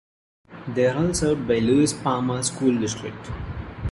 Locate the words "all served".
0.97-1.47